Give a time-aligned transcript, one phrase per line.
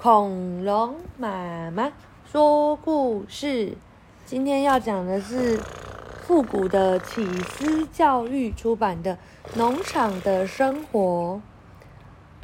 [0.00, 1.92] 恐龙妈妈
[2.30, 3.76] 说故事。
[4.24, 5.58] 今天要讲的是
[6.22, 9.16] 复古的启思教育出版的
[9.56, 11.42] 《农场的生活》，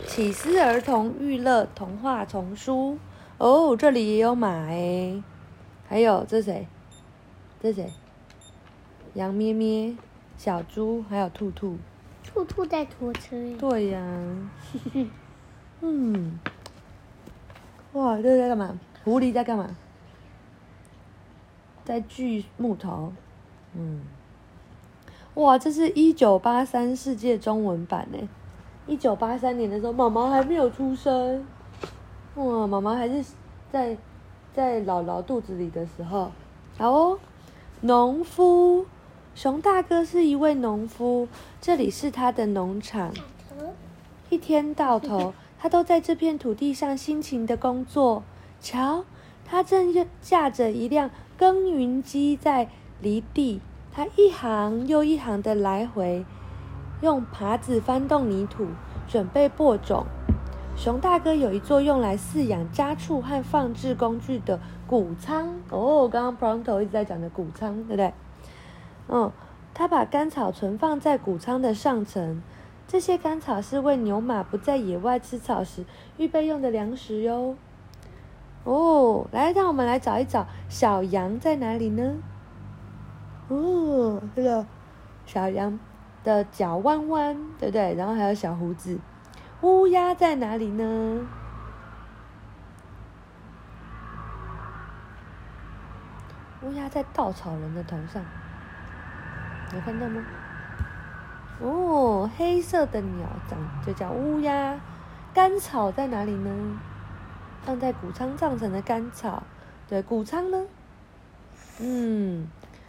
[0.05, 2.99] 启思儿童娱乐童话丛书。
[3.39, 5.23] 哦，这里也有马哎，
[5.89, 6.67] 还有这谁？
[7.63, 7.89] 这谁？
[9.13, 9.97] 羊咩咩、
[10.37, 11.79] 小猪，还有兔兔。
[12.25, 13.57] 兔兔在拖车耶。
[13.57, 14.03] 对呀，
[15.83, 16.41] 嗯，
[17.95, 18.79] 哇，这是在干嘛？
[19.05, 19.71] 狐狸在干嘛？
[21.85, 23.13] 在锯木头。
[23.75, 24.03] 嗯，
[25.35, 28.19] 哇，这是一九八三世界中文版呢。
[28.87, 31.47] 一九八三年的时候，妈妈还没有出生。
[32.35, 33.25] 哇，妈妈还是
[33.71, 33.97] 在
[34.53, 36.33] 在姥姥肚子里的时候。
[36.77, 37.19] 好哦，
[37.81, 38.87] 农夫。
[39.37, 41.29] 熊大哥是一位农夫，
[41.61, 43.13] 这里是他的农场。
[44.31, 48.23] 一天到头，他都在这片土地上辛勤的工作。
[48.61, 49.07] 瞧，
[49.47, 52.69] 他正驾着一辆耕耘机在
[53.01, 56.27] 犁地，他一行又一行的来回，
[57.01, 58.67] 用耙子翻动泥土，
[59.09, 60.05] 准备播种。
[60.77, 65.49] 熊大哥有一座用来饲养家畜和放置工具的谷仓。
[65.71, 68.13] 哦，刚刚 Pronto 一直在讲的谷仓，对不对？
[69.09, 69.33] 嗯，
[69.73, 72.43] 他把干草存放在谷仓的上层，
[72.87, 75.85] 这些干草是为牛马不在野外吃草时
[76.17, 77.57] 预备用的粮食哟。
[78.65, 82.17] 哦，来，让我们来找一找小羊在哪里呢？
[83.49, 84.65] 哦，这个
[85.27, 85.79] 小羊
[86.23, 87.95] 的脚弯弯，对不对？
[87.95, 88.99] 然后还有小胡子。
[89.61, 91.27] 乌鸦在哪里呢？
[96.63, 98.23] 乌鸦在稻草人的头上。
[99.75, 100.25] 有看到吗？
[101.65, 104.79] 哦，黑色的鸟长就叫乌鸦。
[105.33, 106.79] 干草在哪里呢？
[107.65, 109.43] 放在谷仓上层的干草。
[109.89, 110.67] 对，谷仓呢？
[111.81, 112.47] 嗯，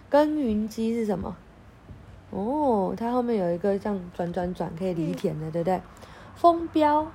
[0.09, 1.37] 耕耘机是什么？
[2.31, 5.81] 哦，它后面有一个这样转转转可以犁田的，对不对？
[6.35, 7.07] 风标。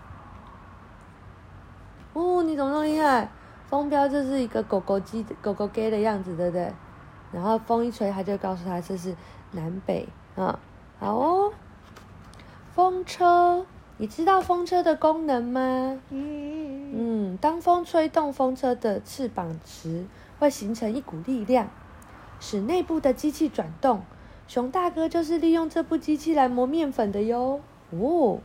[2.14, 3.28] 哦，你怎么那么厉害？
[3.68, 6.72] 风标就是一个狗狗机、狗狗鸡的样子，对不对？
[7.30, 9.14] 然后风一吹，它就告诉它这是。
[9.52, 10.56] 南北啊，
[11.00, 11.52] 好哦。
[12.74, 13.66] 风车，
[13.96, 15.98] 你知道风车的功能吗？
[16.10, 17.36] 嗯嗯。
[17.38, 20.04] 当风吹动风车的翅膀时，
[20.38, 21.68] 会形成一股力量，
[22.38, 24.02] 使内部的机器转动。
[24.46, 27.60] 熊大哥就是利用这部机器来磨面粉的哟。
[27.90, 28.38] 哦。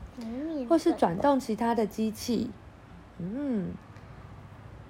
[0.69, 2.49] 或是转动其他的机器。
[3.19, 3.73] 嗯。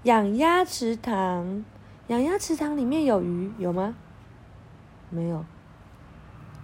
[0.03, 1.65] 养鸭池塘，
[2.07, 3.95] 养鸭池塘里面有鱼，有吗？
[5.09, 5.43] 没有。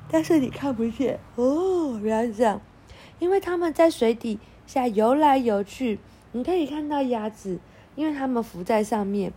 [0.09, 2.59] 但是你看不见哦，原来是这样，
[3.19, 5.99] 因为他们在水底下游来游去，
[6.31, 7.59] 你可以看到鸭子，
[7.95, 9.31] 因为它们浮在上面。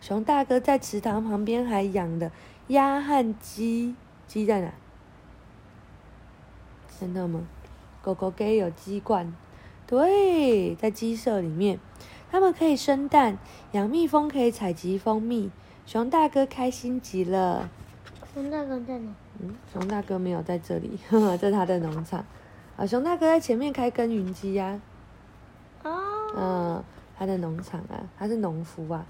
[0.00, 2.32] 熊大哥在池塘旁边还养了
[2.68, 3.94] 鸭和鸡，
[4.26, 4.72] 鸡在哪？
[6.98, 7.46] 看到吗？
[8.02, 9.34] 狗狗给有鸡冠，
[9.86, 11.78] 对，在鸡舍里面，
[12.30, 13.36] 它们可以生蛋，
[13.72, 15.50] 养蜜蜂可以采集蜂蜜，
[15.84, 17.68] 熊大哥开心极了。
[18.32, 19.12] 熊大哥在哪？
[19.42, 22.24] 嗯，熊大哥没有在这里， 这是他的农场。
[22.76, 24.80] 啊，熊大哥在前面开耕耘机呀。
[25.82, 26.00] 哦。
[26.36, 26.84] 嗯，
[27.18, 29.04] 他的农场啊，他是农夫啊。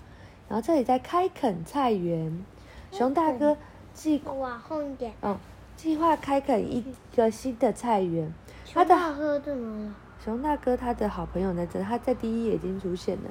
[0.49, 2.45] 然后这里在开垦菜园，
[2.93, 3.57] 熊大哥
[3.95, 5.13] 计往后一点。
[5.23, 5.37] 嗯，
[5.77, 8.33] 计划开垦一个新的菜园。
[8.65, 9.95] 熊大哥怎么了？
[10.25, 13.23] 熊大哥他的好朋友在这，他在第一页已经出现了。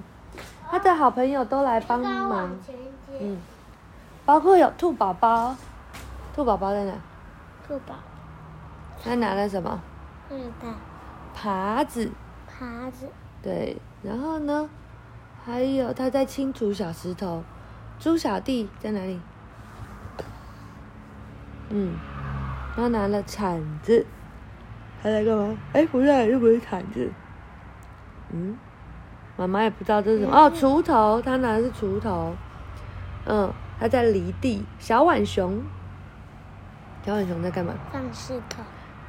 [0.69, 2.49] 他的好朋友都来帮忙。
[3.19, 3.37] 嗯，
[4.25, 5.55] 包括有兔宝宝。
[6.35, 6.93] 兔宝宝在哪？
[7.67, 7.95] 兔宝，
[9.03, 9.81] 他拿了什么？
[10.29, 10.51] 嗯，
[11.35, 12.11] 耙子。
[12.47, 13.07] 耙子。
[13.41, 14.69] 对，然后呢？
[15.45, 17.43] 还有他在清除小石头。
[17.97, 19.19] 猪小弟在哪里？
[21.69, 21.95] 嗯，
[22.75, 24.05] 他拿了铲子。
[25.01, 25.57] 他在干嘛？
[25.73, 27.11] 哎，不对，又不是铲子。
[28.31, 28.57] 嗯，
[29.37, 30.35] 妈妈也不知道这是什么。
[30.35, 32.35] 哦，锄头，他拿的是锄头。
[33.25, 34.65] 嗯，他在犁地。
[34.77, 35.61] 小浣熊。
[37.05, 37.73] 小浣熊在干嘛？
[37.91, 38.61] 放石头。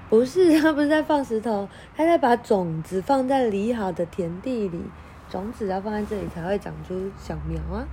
[0.08, 4.82] 不是，它不是在放石头，它在把种子放在理好的田地里。
[5.28, 7.86] 种子要放在这里才会长出小苗啊！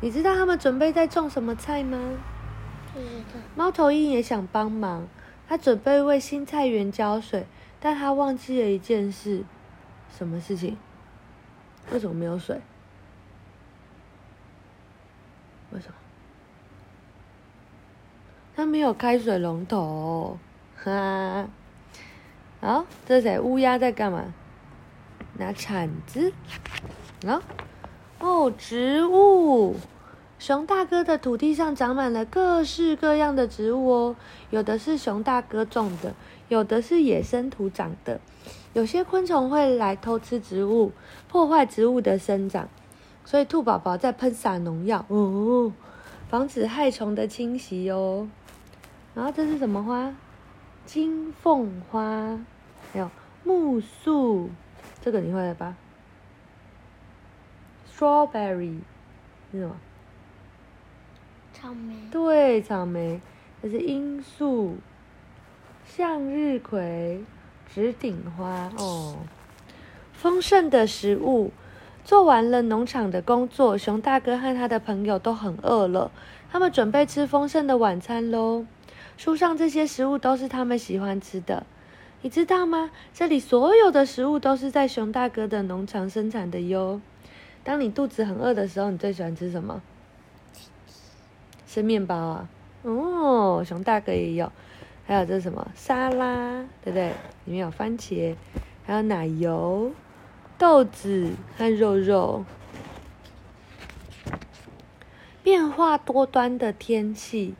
[0.00, 1.98] 你知道他们准备在种什么菜吗？
[3.54, 5.06] 猫头鹰也想帮忙，
[5.48, 7.46] 他准备为新菜园浇水，
[7.78, 9.44] 但他忘记了一件事。
[10.10, 10.76] 什么事情？
[11.92, 12.60] 为什么没有水？
[15.70, 15.94] 为什么？
[18.56, 20.38] 他没有开水龙头，
[20.76, 21.48] 哈。
[22.60, 23.38] 好，这谁？
[23.40, 24.32] 乌鸦在干嘛？
[25.36, 26.32] 拿铲子。
[27.26, 27.42] 啊，
[28.20, 29.76] 哦，植物。
[30.38, 34.16] 熊大哥的土地上长满了各式各样的植物哦，
[34.50, 36.14] 有的是熊大哥种的，
[36.48, 38.20] 有的是野生土长的。
[38.72, 40.92] 有些昆虫会来偷吃植物，
[41.28, 42.68] 破坏植物的生长，
[43.24, 45.72] 所以兔宝宝在喷洒农药哦，
[46.28, 48.28] 防止害虫的侵袭哦。
[49.14, 50.14] 然后这是什么花？
[50.84, 52.38] 金凤花，
[52.92, 53.10] 还有
[53.42, 54.50] 木树，
[55.00, 55.76] 这个你会了吧
[57.90, 58.80] ？Strawberry
[59.52, 59.76] 是什么？
[61.52, 63.20] 草莓，对，草莓，
[63.62, 64.76] 这是罂粟、
[65.86, 67.24] 向日葵、
[67.72, 69.16] 直顶花哦。
[70.12, 71.52] 丰盛的食物，
[72.04, 76.10] 做完了农场的工作，熊大哥和他的朋友都很饿了，
[76.50, 78.66] 他们准备吃丰盛的晚餐喽。
[79.16, 81.66] 树上这些食物都是他们喜欢吃的，
[82.22, 82.90] 你知道吗？
[83.12, 87.00] 这里所有的食物都是在熊大哥的农场生产的哟。
[87.62, 89.80] 当你肚子很饿的时候，你最喜欢吃什么？
[91.66, 92.48] 吃面包啊，
[92.82, 94.52] 哦，熊大哥也有，
[95.06, 97.08] 还有这是什么沙拉，对不对？
[97.46, 98.36] 里面有番茄，
[98.84, 99.92] 还有奶油、
[100.58, 102.44] 豆子和肉肉。
[105.42, 107.54] 变化多端的天气，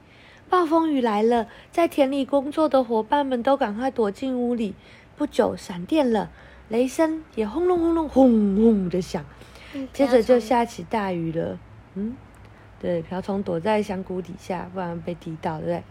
[0.55, 4.77] 暴风雨来了，在田里工作的伙伴们都赶快躲进屋里。
[5.17, 6.31] 不久，闪电了，
[6.69, 9.25] 雷声也轰隆轰隆轰轰的响，
[9.93, 11.59] 接着就下起大雨了。
[11.95, 12.17] 嗯。
[12.81, 15.83] 对，瓢虫躲在香菇底下，不然被踢到，对不对？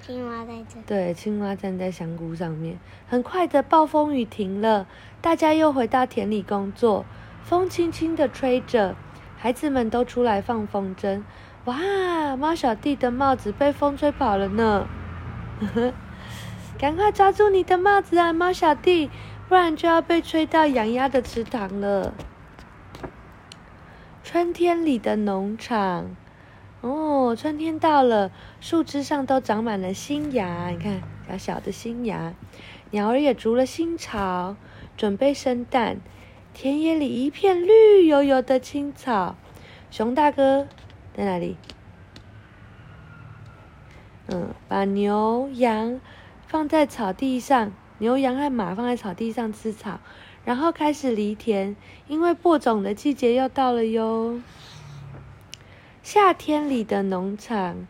[0.00, 0.80] 青蛙在这。
[0.86, 2.78] 对，青蛙站在香菇上面。
[3.10, 4.86] 很快的，暴风雨停了，
[5.20, 7.04] 大家又回到田里工作。
[7.42, 8.96] 风轻轻的吹着，
[9.36, 11.20] 孩子们都出来放风筝。
[11.68, 14.88] 哇，猫小弟的帽子被风吹跑了呢！
[16.80, 19.10] 赶快抓住你的帽子啊，猫小弟，
[19.50, 22.14] 不然就要被吹到养鸭的池塘了。
[24.24, 26.16] 春天里的农场。
[26.80, 28.30] 哦，春天到了，
[28.60, 30.70] 树枝上都长满了新芽。
[30.70, 32.32] 你看，小小的新芽，
[32.92, 34.56] 鸟儿也筑了新巢，
[34.96, 35.98] 准备生蛋。
[36.54, 39.36] 田野里一片绿油油的青草。
[39.90, 40.66] 熊大哥
[41.18, 41.56] 在哪里？
[44.28, 46.00] 嗯，把牛羊
[46.46, 49.98] 放在草地上，牛羊和马放在草地上吃草，
[50.44, 51.74] 然后开始犁田，
[52.06, 54.40] 因为播种的季节又到了哟。
[56.04, 57.88] 夏天里的农场，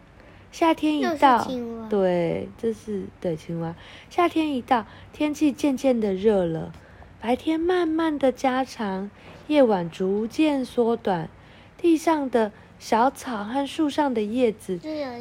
[0.50, 1.46] 夏天一到，
[1.90, 3.74] 对，这是对青蛙。
[4.08, 6.72] 夏天一到，天气渐渐的热了，
[7.20, 9.10] 白天慢慢的加长，
[9.48, 11.28] 夜晚逐渐缩短，
[11.76, 14.78] 地上的小草和树上的叶子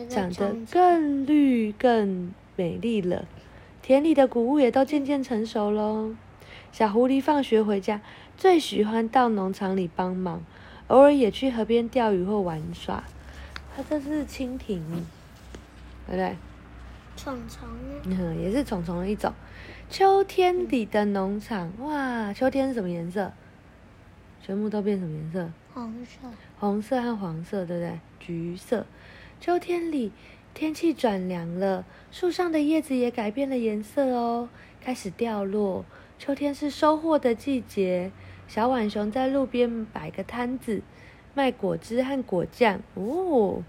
[0.09, 3.25] 长得更绿更美丽了，
[3.81, 6.15] 田里的谷物也都渐渐成熟喽。
[6.71, 8.01] 小狐狸放学回家，
[8.37, 10.43] 最喜欢到农场里帮忙。
[10.87, 13.03] 偶尔也去河边钓鱼或玩耍。
[13.75, 14.81] 它这是蜻蜓，
[16.05, 16.35] 对不对？
[17.15, 17.67] 虫虫。
[18.05, 19.33] 嗯，也是虫虫的一种。
[19.89, 23.31] 秋天里的农场，哇，秋天是什么颜色？
[24.41, 25.51] 全部都变什么颜色？
[25.77, 26.17] 红色。
[26.59, 27.99] 红色和黄色，对不对？
[28.19, 28.85] 橘色。
[29.39, 30.11] 秋天里，
[30.55, 34.49] 天气转凉了，树上的叶子也改变了颜色哦，
[34.81, 35.85] 开始掉落。
[36.17, 38.11] 秋天是收获的季节。
[38.47, 40.81] 小浣熊在路边摆个摊子，
[41.35, 43.61] 卖果汁和果酱哦，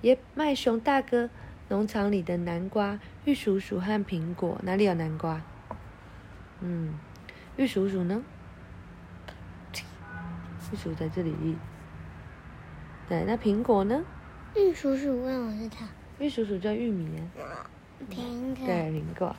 [0.00, 1.28] 也卖熊大哥
[1.68, 4.60] 农场里的南瓜、玉蜀黍和苹果。
[4.62, 5.40] 哪里有南瓜？
[6.60, 6.94] 嗯，
[7.56, 8.22] 玉蜀黍呢？
[10.72, 11.34] 玉蜀在这里。
[13.08, 14.02] 对，那苹果呢？
[14.56, 15.86] 玉蜀黍为什么是它？
[16.18, 17.68] 玉叔叔叫玉米啊。
[18.10, 18.66] 苹果。
[18.66, 19.36] 对，苹果。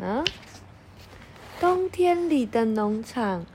[0.00, 0.24] 啊，
[1.60, 3.46] 冬天里的农场。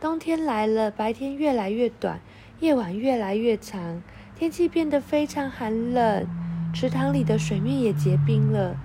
[0.00, 2.20] 冬天来了，白天越来越短，
[2.60, 4.02] 夜晚越来越长，
[4.34, 6.26] 天气变得非常寒冷，
[6.74, 8.76] 池塘里的水面也结冰了。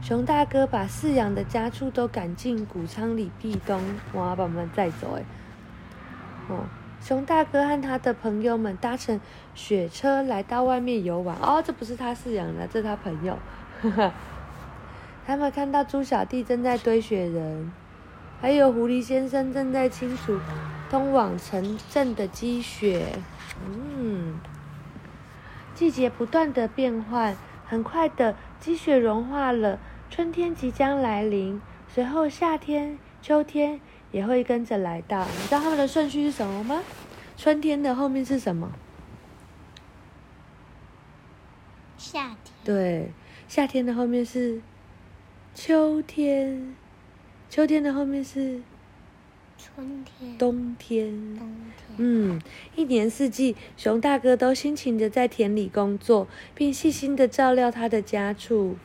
[0.00, 5.18] 熊大哥把饲养的家畜都赶进谷仓里避冬，我要把他们带走。
[5.18, 5.24] 哎，
[6.48, 6.64] 哦，
[7.02, 9.20] 熊大哥和他的朋友们搭乘
[9.56, 11.36] 雪车来到外面游玩。
[11.42, 13.36] 哦，这不是他饲养的，这是他朋友。
[15.26, 17.72] 他们看到猪小弟正在堆雪人。
[18.40, 20.38] 还有狐狸先生正在清除
[20.90, 23.06] 通往城镇的积雪。
[23.66, 24.38] 嗯，
[25.74, 29.78] 季节不断的变换，很快的积雪融化了，
[30.08, 33.80] 春天即将来临，随后夏天、秋天
[34.12, 35.24] 也会跟着来到。
[35.24, 36.82] 你知道他们的顺序是什么吗？
[37.36, 38.70] 春天的后面是什么？
[41.98, 42.52] 夏天。
[42.62, 43.10] 对，
[43.48, 44.60] 夏天的后面是
[45.54, 46.76] 秋天。
[47.50, 48.62] 秋天的后面是
[49.58, 51.36] 春天、冬天。
[51.36, 52.40] 冬天，嗯，
[52.74, 58.76] 一年四季，熊大哥都辛勤的在田里工作，并细心的照料他的家畜。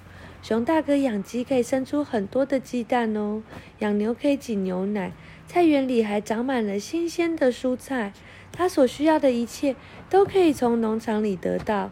[0.41, 3.44] 熊大哥养鸡可以生出很多的鸡蛋哦，
[3.79, 5.12] 养牛可以挤牛奶，
[5.46, 8.13] 菜园里还长满了新鲜的蔬菜。
[8.53, 9.75] 他所需要的一切
[10.10, 11.91] 都可以从农场里得到。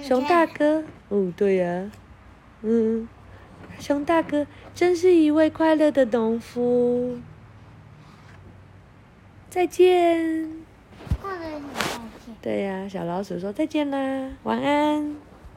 [0.00, 1.90] 熊大哥，哦，对呀、
[2.62, 3.06] 嗯，
[3.78, 7.18] 熊大哥真是一位快乐的农夫。
[9.50, 10.48] 再见。
[11.22, 12.36] 或者你再见。
[12.40, 15.29] 对呀、小老鼠说再见啦，晚安。